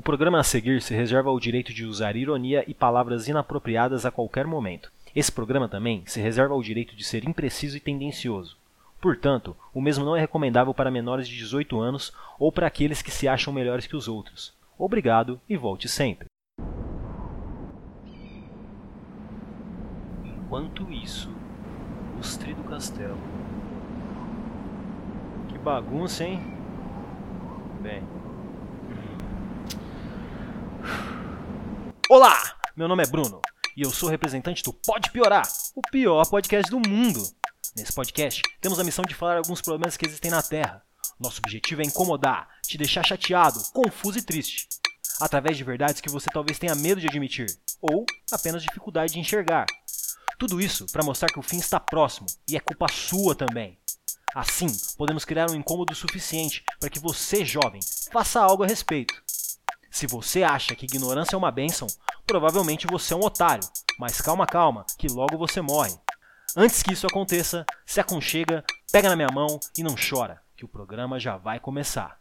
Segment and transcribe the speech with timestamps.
[0.00, 4.10] O programa a seguir se reserva o direito de usar ironia e palavras inapropriadas a
[4.10, 4.90] qualquer momento.
[5.14, 8.56] Esse programa também se reserva o direito de ser impreciso e tendencioso.
[8.98, 13.10] Portanto, o mesmo não é recomendável para menores de 18 anos ou para aqueles que
[13.10, 14.54] se acham melhores que os outros.
[14.78, 16.28] Obrigado e volte sempre.
[20.24, 21.30] Enquanto isso,
[22.16, 23.18] lustre do castelo.
[25.50, 26.40] Que bagunça, hein?
[27.82, 28.19] Bem.
[32.12, 32.56] Olá!
[32.74, 33.40] Meu nome é Bruno
[33.76, 35.46] e eu sou representante do Pode Piorar,
[35.76, 37.22] o pior podcast do mundo.
[37.76, 40.82] Nesse podcast, temos a missão de falar alguns problemas que existem na Terra.
[41.20, 44.66] Nosso objetivo é incomodar, te deixar chateado, confuso e triste.
[45.20, 47.46] Através de verdades que você talvez tenha medo de admitir,
[47.80, 49.66] ou apenas dificuldade de enxergar.
[50.36, 53.78] Tudo isso para mostrar que o fim está próximo e é culpa sua também.
[54.34, 54.66] Assim,
[54.98, 59.14] podemos criar um incômodo suficiente para que você, jovem, faça algo a respeito.
[59.90, 61.88] Se você acha que ignorância é uma bênção,
[62.24, 63.68] provavelmente você é um otário.
[63.98, 65.92] Mas calma, calma, que logo você morre.
[66.56, 70.68] Antes que isso aconteça, se aconchega, pega na minha mão e não chora, que o
[70.68, 72.18] programa já vai começar.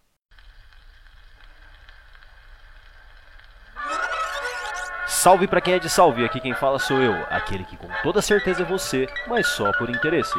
[5.08, 8.22] Salve para quem é de salve, aqui quem fala sou eu, aquele que com toda
[8.22, 10.38] certeza é você, mas só por interesse.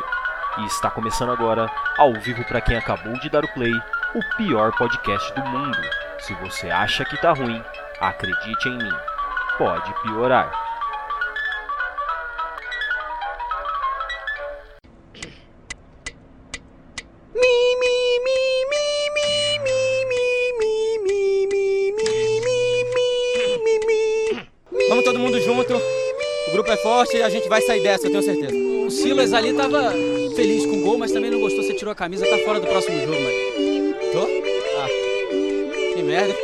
[0.58, 3.72] E está começando agora, ao vivo para quem acabou de dar o play,
[4.14, 6.09] o pior podcast do mundo.
[6.20, 7.62] Se você acha que tá ruim,
[8.00, 8.92] acredite em mim.
[9.56, 10.50] Pode piorar.
[24.88, 25.74] Vamos todo mundo junto.
[25.74, 28.55] O grupo é forte e a gente vai sair dessa, eu tenho certeza.
[28.55, 29.90] O Silas ali tava
[30.34, 31.62] feliz com o gol, mas também não gostou.
[31.62, 33.94] Você tirou a camisa, tá fora do próximo jogo, mano.
[34.12, 34.49] Tô?
[36.11, 36.34] Merda.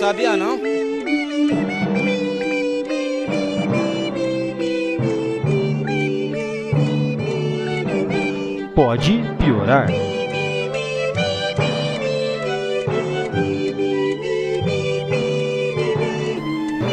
[0.00, 0.58] Sabia não?
[8.74, 9.88] Pode piorar.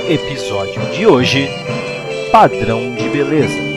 [0.08, 1.50] Episódio de hoje:
[2.31, 3.69] Padrão de beleza.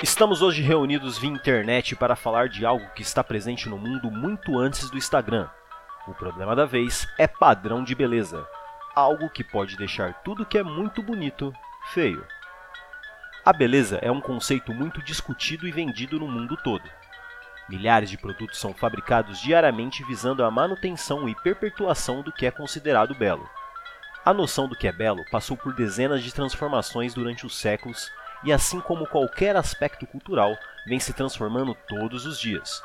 [0.00, 4.56] Estamos hoje reunidos via internet para falar de algo que está presente no mundo muito
[4.56, 5.48] antes do Instagram.
[6.06, 8.46] O problema da vez é padrão de beleza,
[8.94, 11.52] algo que pode deixar tudo que é muito bonito
[11.92, 12.24] feio.
[13.44, 16.88] A beleza é um conceito muito discutido e vendido no mundo todo.
[17.68, 23.16] Milhares de produtos são fabricados diariamente visando a manutenção e perpetuação do que é considerado
[23.16, 23.48] belo.
[24.24, 28.12] A noção do que é belo passou por dezenas de transformações durante os séculos
[28.44, 30.56] e, assim como qualquer aspecto cultural,
[30.86, 32.82] vem se transformando todos os dias.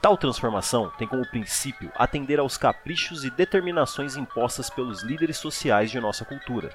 [0.00, 5.98] Tal transformação tem como princípio atender aos caprichos e determinações impostas pelos líderes sociais de
[5.98, 6.70] nossa cultura.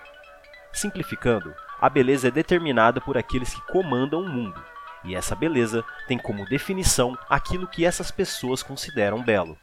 [0.73, 4.61] Simplificando, a beleza é determinada por aqueles que comandam o mundo,
[5.05, 9.57] e essa beleza tem como definição aquilo que essas pessoas consideram belo,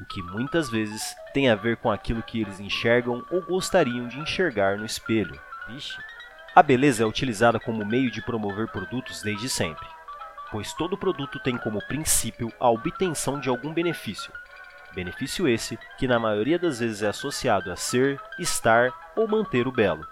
[0.00, 4.18] o que muitas vezes tem a ver com aquilo que eles enxergam ou gostariam de
[4.18, 5.38] enxergar no espelho.
[5.68, 5.96] Vixe.
[6.54, 9.86] A beleza é utilizada como meio de promover produtos desde sempre
[10.52, 14.30] pois todo produto tem como princípio a obtenção de algum benefício.
[14.94, 19.72] Benefício esse que na maioria das vezes é associado a ser, estar ou manter o
[19.72, 20.06] belo.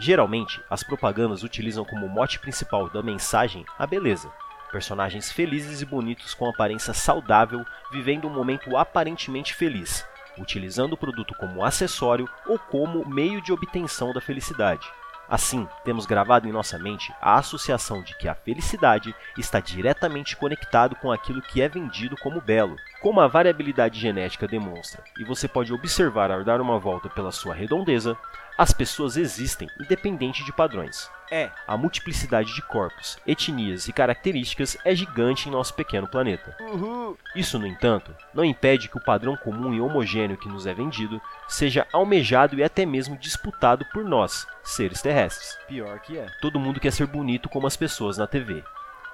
[0.00, 4.32] Geralmente, as propagandas utilizam como mote principal da mensagem a beleza.
[4.72, 10.06] Personagens felizes e bonitos com aparência saudável vivendo um momento aparentemente feliz,
[10.38, 14.88] utilizando o produto como acessório ou como meio de obtenção da felicidade.
[15.28, 20.94] Assim, temos gravado em nossa mente a associação de que a felicidade está diretamente conectado
[20.96, 25.72] com aquilo que é vendido como belo, como a variabilidade genética demonstra, e você pode
[25.72, 28.16] observar ao dar uma volta pela sua redondeza,
[28.56, 31.10] as pessoas existem independente de padrões.
[31.30, 36.56] É, a multiplicidade de corpos, etnias e características é gigante em nosso pequeno planeta.
[36.60, 37.18] Uhul.
[37.34, 41.20] Isso, no entanto, não impede que o padrão comum e homogêneo que nos é vendido
[41.48, 45.58] seja almejado e até mesmo disputado por nós, seres terrestres.
[45.66, 46.26] Pior que é.
[46.40, 48.62] Todo mundo quer ser bonito como as pessoas na TV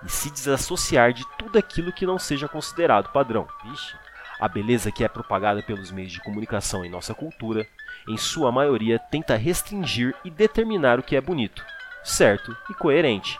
[0.04, 3.46] e se desassociar de tudo aquilo que não seja considerado padrão.
[3.64, 3.96] Vixe.
[4.42, 7.64] A beleza que é propagada pelos meios de comunicação em nossa cultura,
[8.08, 11.64] em sua maioria, tenta restringir e determinar o que é bonito,
[12.02, 13.38] certo e coerente.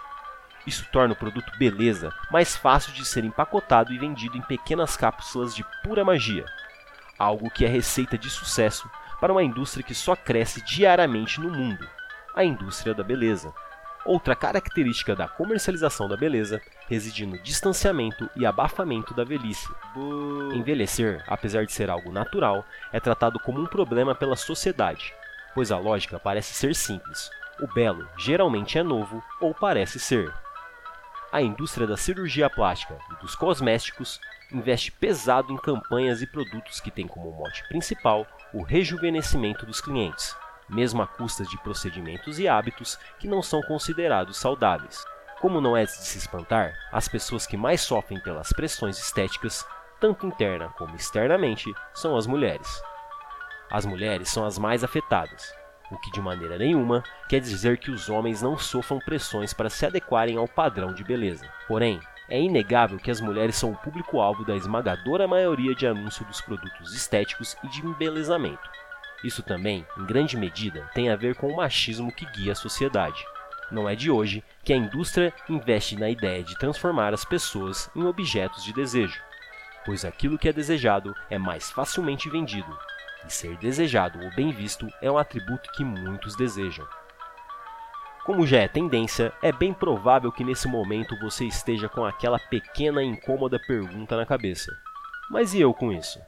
[0.65, 5.57] Isso torna o produto beleza mais fácil de ser empacotado e vendido em pequenas cápsulas
[5.57, 6.47] de pura magia,
[7.19, 8.89] algo que é receita de sucesso
[9.21, 11.85] para uma indústria que só cresce diariamente no mundo
[12.33, 13.53] a indústria da beleza.
[14.05, 19.69] Outra característica da comercialização da beleza reside no distanciamento e abafamento da velhice.
[20.53, 25.15] Envelhecer, apesar de ser algo natural, é tratado como um problema pela sociedade,
[25.55, 27.31] pois a lógica parece ser simples.
[27.61, 30.33] O belo geralmente é novo ou parece ser.
[31.31, 34.21] A indústria da cirurgia plástica e dos cosméticos
[34.51, 40.37] investe pesado em campanhas e produtos que têm como mote principal o rejuvenescimento dos clientes
[40.73, 45.05] mesmo à custa de procedimentos e hábitos que não são considerados saudáveis.
[45.41, 49.67] Como não é de se espantar, as pessoas que mais sofrem pelas pressões estéticas,
[50.01, 52.83] tanto interna como externamente, são as mulheres.
[53.71, 55.53] As mulheres são as mais afetadas,
[55.91, 59.85] o que de maneira nenhuma quer dizer que os homens não sofram pressões para se
[59.85, 61.49] adequarem ao padrão de beleza.
[61.67, 66.41] Porém, é inegável que as mulheres são o público-alvo da esmagadora maioria de anúncios dos
[66.41, 68.71] produtos estéticos e de embelezamento.
[69.25, 73.25] Isso também, em grande medida, tem a ver com o machismo que guia a sociedade.
[73.71, 78.05] Não é de hoje que a indústria investe na ideia de transformar as pessoas em
[78.05, 79.21] objetos de desejo,
[79.85, 82.77] pois aquilo que é desejado é mais facilmente vendido,
[83.27, 86.87] e ser desejado ou bem visto é um atributo que muitos desejam.
[88.25, 93.03] Como já é tendência, é bem provável que nesse momento você esteja com aquela pequena
[93.03, 94.71] e incômoda pergunta na cabeça:
[95.31, 96.21] Mas e eu com isso?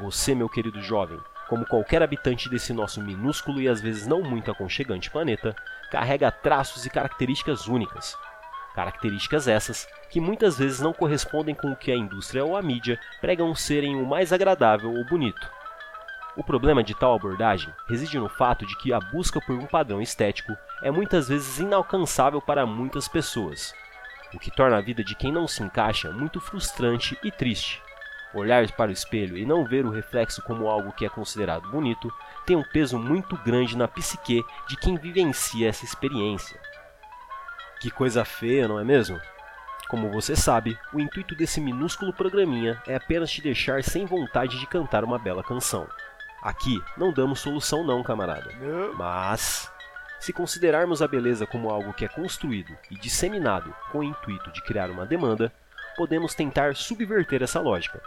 [0.00, 1.20] Você, meu querido jovem,
[1.52, 5.54] como qualquer habitante desse nosso minúsculo e às vezes não muito aconchegante planeta,
[5.90, 8.16] carrega traços e características únicas.
[8.74, 12.98] Características essas que muitas vezes não correspondem com o que a indústria ou a mídia
[13.20, 15.46] pregam serem o mais agradável ou bonito.
[16.38, 20.00] O problema de tal abordagem reside no fato de que a busca por um padrão
[20.00, 23.74] estético é muitas vezes inalcançável para muitas pessoas,
[24.32, 27.82] o que torna a vida de quem não se encaixa muito frustrante e triste.
[28.34, 32.12] Olhar para o espelho e não ver o reflexo como algo que é considerado bonito
[32.46, 36.58] tem um peso muito grande na psique de quem vivencia essa experiência.
[37.80, 39.20] Que coisa feia, não é mesmo?
[39.88, 44.66] Como você sabe, o intuito desse minúsculo programinha é apenas te deixar sem vontade de
[44.66, 45.86] cantar uma bela canção.
[46.42, 48.50] Aqui não damos solução não, camarada.
[48.96, 49.70] Mas
[50.22, 54.62] se considerarmos a beleza como algo que é construído e disseminado com o intuito de
[54.62, 55.52] criar uma demanda,
[55.96, 58.00] podemos tentar subverter essa lógica.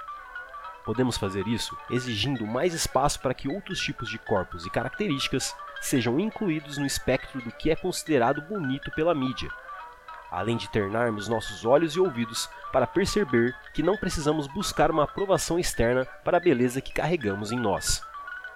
[0.86, 6.20] Podemos fazer isso exigindo mais espaço para que outros tipos de corpos e características sejam
[6.20, 9.50] incluídos no espectro do que é considerado bonito pela mídia,
[10.32, 15.58] além de ternarmos nossos olhos e ouvidos para perceber que não precisamos buscar uma aprovação
[15.58, 18.04] externa para a beleza que carregamos em nós,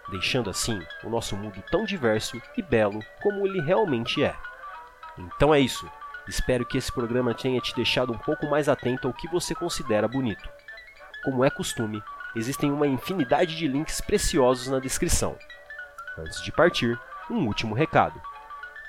[0.10, 4.36] deixando assim o nosso mundo tão diverso e belo como ele realmente é.
[5.18, 5.90] Então é isso.
[6.28, 10.08] Espero que esse programa tenha te deixado um pouco mais atento ao que você considera
[10.08, 10.48] bonito.
[11.24, 12.04] Como é costume,
[12.36, 15.38] existem uma infinidade de links preciosos na descrição.
[16.18, 17.00] Antes de partir,
[17.30, 18.20] um último recado.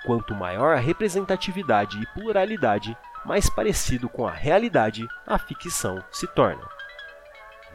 [0.05, 6.67] Quanto maior a representatividade e pluralidade, mais parecido com a realidade a ficção se torna.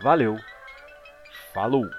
[0.02, 0.38] Valeu!
[1.54, 1.90] Falou!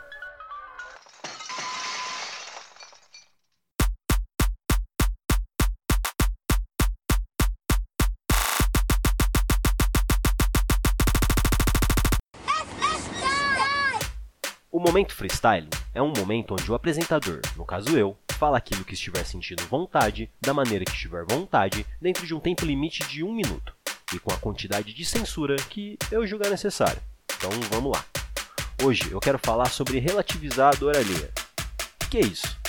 [14.76, 18.92] O momento freestyle é um momento onde o apresentador, no caso eu, fala aquilo que
[18.92, 23.32] estiver sentindo vontade, da maneira que estiver vontade, dentro de um tempo limite de um
[23.32, 23.74] minuto,
[24.12, 27.00] e com a quantidade de censura que eu julgar necessário.
[27.38, 28.04] Então vamos lá.
[28.84, 31.32] Hoje eu quero falar sobre relativizar a dor alheia.
[32.04, 32.65] O que é isso?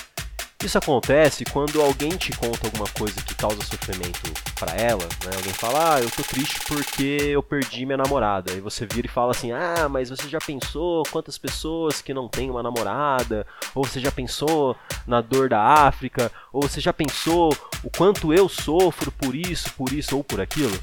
[0.63, 5.35] Isso acontece quando alguém te conta alguma coisa que causa sofrimento para ela, né?
[5.35, 8.51] Alguém fala, ah, eu tô triste porque eu perdi minha namorada.
[8.53, 12.27] E você vira e fala assim, ah, mas você já pensou quantas pessoas que não
[12.27, 13.45] têm uma namorada?
[13.75, 16.31] Ou você já pensou na dor da África?
[16.51, 20.77] Ou você já pensou o quanto eu sofro por isso, por isso ou por aquilo?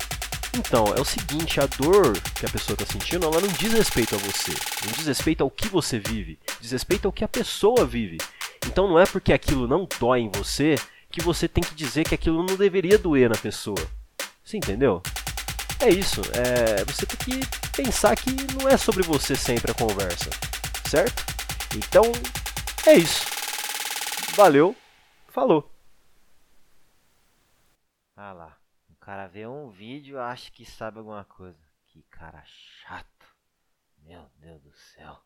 [0.56, 4.14] Então, é o seguinte, a dor que a pessoa está sentindo, ela não diz respeito
[4.14, 4.52] a você,
[4.84, 8.18] não diz respeito ao que você vive, diz respeito ao que a pessoa vive.
[8.66, 10.76] Então não é porque aquilo não dói em você
[11.10, 13.78] que você tem que dizer que aquilo não deveria doer na pessoa.
[14.42, 15.00] Você entendeu?
[15.80, 16.20] É isso.
[16.32, 20.30] É, você tem que pensar que não é sobre você sempre a conversa,
[20.88, 21.24] certo?
[21.76, 22.04] Então
[22.86, 23.26] é isso.
[24.34, 24.74] Valeu.
[25.28, 25.70] Falou.
[28.16, 28.56] Ah lá.
[28.88, 31.58] O cara vê um vídeo acha que sabe alguma coisa.
[31.86, 33.26] Que cara chato.
[33.98, 35.18] Meu Deus do céu.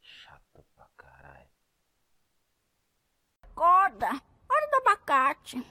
[0.00, 1.53] Chato pra caralho.
[3.56, 4.20] Acorda!
[4.48, 5.62] Hora do abacate!